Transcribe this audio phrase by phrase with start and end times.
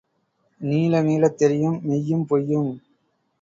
[0.61, 2.71] நீள நீளத் தெரியும் மெய்யும் பொய்யும்.